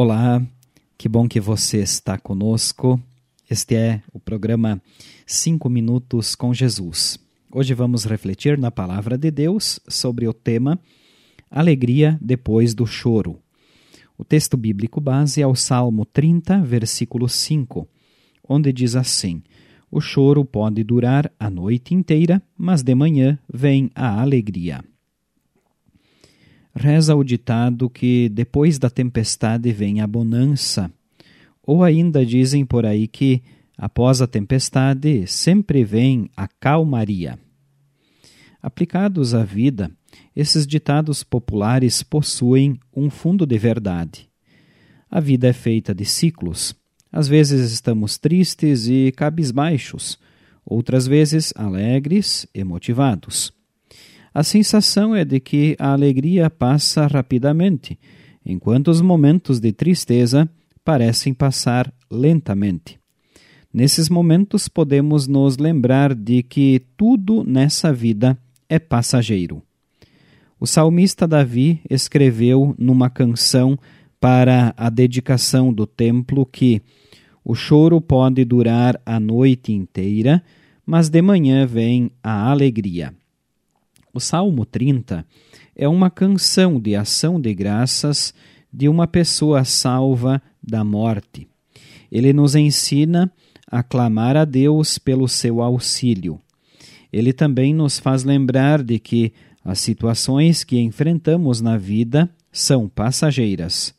Olá, 0.00 0.40
que 0.96 1.08
bom 1.08 1.26
que 1.26 1.40
você 1.40 1.78
está 1.78 2.16
conosco. 2.16 3.02
Este 3.50 3.74
é 3.74 4.00
o 4.12 4.20
programa 4.20 4.80
5 5.26 5.68
Minutos 5.68 6.36
com 6.36 6.54
Jesus. 6.54 7.18
Hoje 7.50 7.74
vamos 7.74 8.04
refletir 8.04 8.56
na 8.56 8.70
Palavra 8.70 9.18
de 9.18 9.28
Deus 9.28 9.80
sobre 9.88 10.28
o 10.28 10.32
tema 10.32 10.78
Alegria 11.50 12.16
depois 12.22 12.74
do 12.74 12.86
choro. 12.86 13.40
O 14.16 14.24
texto 14.24 14.56
bíblico 14.56 15.00
base 15.00 15.42
é 15.42 15.46
o 15.48 15.56
Salmo 15.56 16.06
30, 16.06 16.62
versículo 16.62 17.28
5, 17.28 17.88
onde 18.48 18.72
diz 18.72 18.94
assim: 18.94 19.42
O 19.90 20.00
choro 20.00 20.44
pode 20.44 20.84
durar 20.84 21.28
a 21.40 21.50
noite 21.50 21.92
inteira, 21.92 22.40
mas 22.56 22.84
de 22.84 22.94
manhã 22.94 23.36
vem 23.52 23.90
a 23.96 24.20
alegria. 24.20 24.80
Reza 26.80 27.16
o 27.16 27.24
ditado 27.24 27.90
que 27.90 28.28
depois 28.28 28.78
da 28.78 28.88
tempestade 28.88 29.72
vem 29.72 30.00
a 30.00 30.06
bonança. 30.06 30.88
Ou 31.60 31.82
ainda 31.82 32.24
dizem 32.24 32.64
por 32.64 32.86
aí 32.86 33.08
que 33.08 33.42
após 33.76 34.22
a 34.22 34.28
tempestade 34.28 35.26
sempre 35.26 35.82
vem 35.82 36.30
a 36.36 36.46
calmaria. 36.46 37.36
Aplicados 38.62 39.34
à 39.34 39.42
vida, 39.42 39.90
esses 40.36 40.64
ditados 40.68 41.24
populares 41.24 42.04
possuem 42.04 42.78
um 42.94 43.10
fundo 43.10 43.44
de 43.44 43.58
verdade. 43.58 44.28
A 45.10 45.18
vida 45.18 45.48
é 45.48 45.52
feita 45.52 45.92
de 45.92 46.04
ciclos. 46.04 46.76
Às 47.10 47.26
vezes 47.26 47.72
estamos 47.72 48.18
tristes 48.18 48.86
e 48.86 49.12
cabisbaixos, 49.16 50.16
outras 50.64 51.08
vezes 51.08 51.52
alegres 51.56 52.46
e 52.54 52.62
motivados. 52.62 53.57
A 54.38 54.44
sensação 54.44 55.16
é 55.16 55.24
de 55.24 55.40
que 55.40 55.74
a 55.80 55.92
alegria 55.92 56.48
passa 56.48 57.08
rapidamente, 57.08 57.98
enquanto 58.46 58.86
os 58.86 59.00
momentos 59.00 59.58
de 59.58 59.72
tristeza 59.72 60.48
parecem 60.84 61.34
passar 61.34 61.92
lentamente. 62.08 63.00
Nesses 63.74 64.08
momentos 64.08 64.68
podemos 64.68 65.26
nos 65.26 65.58
lembrar 65.58 66.14
de 66.14 66.44
que 66.44 66.80
tudo 66.96 67.42
nessa 67.42 67.92
vida 67.92 68.38
é 68.68 68.78
passageiro. 68.78 69.60
O 70.60 70.68
salmista 70.68 71.26
Davi 71.26 71.80
escreveu 71.90 72.76
numa 72.78 73.10
canção 73.10 73.76
para 74.20 74.72
a 74.76 74.88
dedicação 74.88 75.72
do 75.72 75.84
templo 75.84 76.46
que 76.46 76.80
o 77.44 77.56
choro 77.56 78.00
pode 78.00 78.44
durar 78.44 79.00
a 79.04 79.18
noite 79.18 79.72
inteira, 79.72 80.40
mas 80.86 81.08
de 81.08 81.20
manhã 81.20 81.66
vem 81.66 82.12
a 82.22 82.48
alegria. 82.48 83.12
O 84.12 84.20
Salmo 84.20 84.64
30 84.64 85.24
é 85.76 85.88
uma 85.88 86.10
canção 86.10 86.80
de 86.80 86.96
ação 86.96 87.40
de 87.40 87.54
graças 87.54 88.34
de 88.72 88.88
uma 88.88 89.06
pessoa 89.06 89.64
salva 89.64 90.42
da 90.62 90.82
morte. 90.82 91.48
Ele 92.10 92.32
nos 92.32 92.54
ensina 92.54 93.30
a 93.70 93.82
clamar 93.82 94.36
a 94.36 94.44
Deus 94.44 94.98
pelo 94.98 95.28
seu 95.28 95.60
auxílio. 95.60 96.40
Ele 97.12 97.32
também 97.32 97.74
nos 97.74 97.98
faz 97.98 98.24
lembrar 98.24 98.82
de 98.82 98.98
que 98.98 99.32
as 99.64 99.78
situações 99.78 100.64
que 100.64 100.78
enfrentamos 100.78 101.60
na 101.60 101.76
vida 101.76 102.30
são 102.50 102.88
passageiras. 102.88 103.94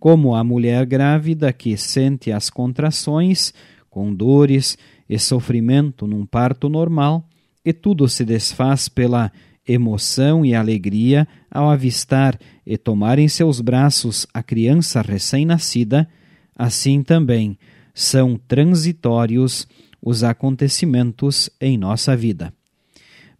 Como 0.00 0.34
a 0.34 0.44
mulher 0.44 0.84
grávida 0.84 1.52
que 1.52 1.76
sente 1.76 2.30
as 2.30 2.50
contrações, 2.50 3.52
com 3.88 4.14
dores 4.14 4.76
e 5.08 5.18
sofrimento 5.18 6.06
num 6.06 6.26
parto 6.26 6.68
normal, 6.68 7.24
e 7.64 7.72
tudo 7.72 8.08
se 8.08 8.24
desfaz 8.24 8.88
pela 8.88 9.32
emoção 9.66 10.44
e 10.44 10.54
alegria 10.54 11.28
ao 11.50 11.70
avistar 11.70 12.38
e 12.66 12.78
tomar 12.78 13.18
em 13.18 13.28
seus 13.28 13.60
braços 13.60 14.26
a 14.32 14.42
criança 14.42 15.02
recém-nascida, 15.02 16.08
assim 16.56 17.02
também 17.02 17.58
são 17.94 18.40
transitórios 18.48 19.66
os 20.00 20.22
acontecimentos 20.22 21.50
em 21.60 21.76
nossa 21.76 22.16
vida. 22.16 22.52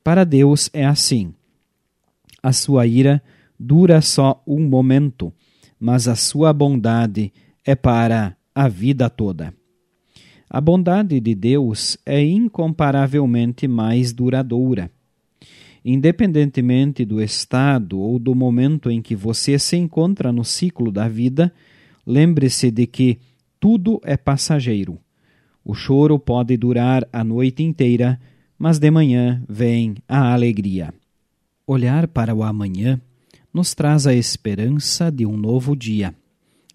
Para 0.02 0.24
Deus 0.24 0.68
é 0.72 0.84
assim. 0.84 1.32
A 2.42 2.52
sua 2.52 2.86
ira 2.86 3.22
dura 3.58 4.00
só 4.00 4.42
um 4.46 4.68
momento, 4.68 5.32
mas 5.78 6.08
a 6.08 6.16
sua 6.16 6.52
bondade 6.52 7.32
é 7.64 7.74
para 7.74 8.36
a 8.54 8.68
vida 8.68 9.08
toda. 9.08 9.54
A 10.50 10.60
bondade 10.60 11.20
de 11.20 11.34
Deus 11.34 11.98
é 12.06 12.24
incomparavelmente 12.24 13.68
mais 13.68 14.12
duradoura. 14.12 14.90
Independentemente 15.84 17.04
do 17.04 17.20
estado 17.20 17.98
ou 17.98 18.18
do 18.18 18.34
momento 18.34 18.90
em 18.90 19.02
que 19.02 19.14
você 19.14 19.58
se 19.58 19.76
encontra 19.76 20.32
no 20.32 20.44
ciclo 20.44 20.90
da 20.90 21.06
vida, 21.06 21.52
lembre-se 22.06 22.70
de 22.70 22.86
que 22.86 23.18
tudo 23.60 24.00
é 24.04 24.16
passageiro. 24.16 24.98
O 25.64 25.74
choro 25.74 26.18
pode 26.18 26.56
durar 26.56 27.06
a 27.12 27.22
noite 27.22 27.62
inteira, 27.62 28.18
mas 28.58 28.78
de 28.78 28.90
manhã 28.90 29.42
vem 29.46 29.96
a 30.08 30.32
alegria. 30.32 30.94
Olhar 31.66 32.08
para 32.08 32.34
o 32.34 32.42
amanhã 32.42 32.98
nos 33.52 33.74
traz 33.74 34.06
a 34.06 34.14
esperança 34.14 35.10
de 35.12 35.26
um 35.26 35.36
novo 35.36 35.76
dia. 35.76 36.14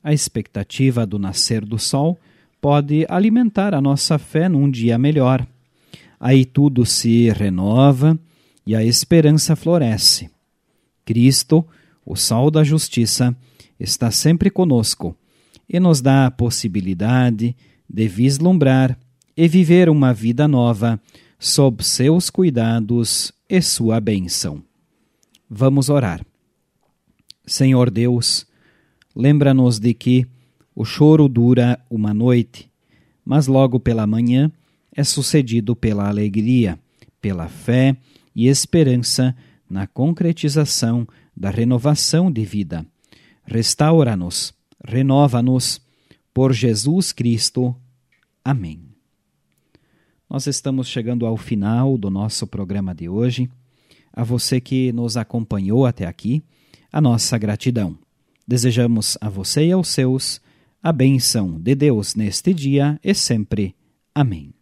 A 0.04 0.14
expectativa 0.14 1.06
do 1.08 1.18
nascer 1.18 1.66
do 1.66 1.80
sol 1.80 2.20
pode 2.63 3.06
alimentar 3.09 3.74
a 3.74 3.81
nossa 3.81 4.18
fé 4.18 4.47
num 4.47 4.72
dia 4.72 4.97
melhor. 4.97 5.46
Aí 6.18 6.46
tudo 6.46 6.85
se 6.85 7.29
renova 7.31 8.18
e 8.66 8.74
a 8.74 8.81
esperança 8.81 9.53
floresce. 9.53 10.29
Cristo, 11.03 11.68
o 12.06 12.16
Sol 12.16 12.50
da 12.50 12.63
Justiça, 12.63 13.35
está 13.78 14.09
sempre 14.12 14.50
conosco 14.50 15.13
e 15.68 15.78
nos 15.78 16.00
dá 16.00 16.25
a 16.25 16.31
possibilidade 16.31 17.53
de 17.90 18.07
vislumbrar 18.07 18.97
e 19.35 19.45
viver 19.45 19.90
uma 19.90 20.13
vida 20.13 20.47
nova 20.47 20.97
sob 21.38 21.84
seus 21.84 22.30
cuidados 22.30 23.34
e 23.50 23.62
sua 23.62 24.00
bênção. 24.00 24.63
Vamos 25.50 25.90
orar. 25.90 26.25
Senhor 27.45 27.91
Deus, 27.91 28.47
lembra-nos 29.13 29.80
de 29.80 29.94
que 29.94 30.25
o 30.76 30.84
choro 30.84 31.28
dura 31.28 31.80
uma 31.90 32.14
noite, 32.14 32.70
mas 33.24 33.48
logo 33.48 33.80
pela 33.80 34.08
manhã 34.08 34.52
é 34.92 35.04
sucedido 35.04 35.76
pela 35.76 36.08
alegria, 36.08 36.80
pela 37.22 37.48
fé 37.48 37.96
e 38.36 38.48
esperança 38.48 39.36
na 39.70 39.88
concretização 39.88 41.08
da 41.36 41.50
renovação 41.50 42.32
de 42.32 42.44
vida. 42.44 42.86
Restaura-nos, 43.46 44.54
renova-nos, 44.84 45.82
por 46.34 46.52
Jesus 46.52 47.12
Cristo. 47.12 47.76
Amém. 48.44 48.82
Nós 50.30 50.48
estamos 50.48 50.88
chegando 50.88 51.28
ao 51.28 51.38
final 51.38 51.98
do 51.98 52.10
nosso 52.10 52.48
programa 52.48 52.96
de 52.96 53.08
hoje. 53.08 53.50
A 54.12 54.24
você 54.24 54.60
que 54.60 54.92
nos 54.92 55.16
acompanhou 55.16 55.86
até 55.86 56.08
aqui, 56.08 56.44
a 56.92 57.00
nossa 57.00 57.38
gratidão. 57.38 57.98
Desejamos 58.48 59.18
a 59.22 59.30
você 59.30 59.68
e 59.68 59.72
aos 59.72 59.90
seus 59.90 60.42
a 60.84 60.92
benção 60.92 61.58
de 61.58 61.74
Deus 61.74 62.14
neste 62.14 62.54
dia 62.54 63.00
e 63.02 63.16
sempre. 63.16 63.74
Amém. 64.14 64.54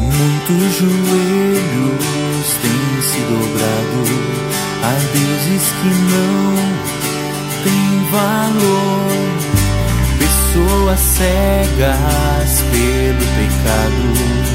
Muitos 0.00 0.78
joelhos 0.78 2.46
têm 2.62 3.02
se 3.02 3.20
dobrado 3.28 4.02
a 4.82 4.92
deuses 5.12 5.66
que 5.78 5.90
não 6.08 6.56
têm 7.64 7.92
valor. 8.10 9.28
Pessoas 10.18 11.00
cegas 11.00 12.62
pelo 12.72 13.26
pecado 13.36 14.48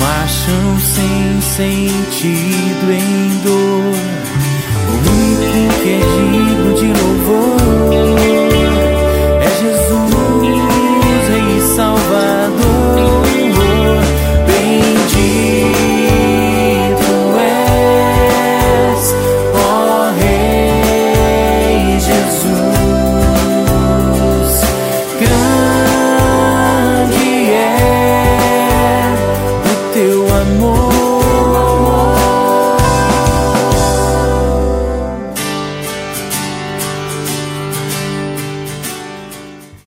marcham 0.00 0.80
sem 0.80 1.40
sentido 1.40 2.90
em 2.90 3.31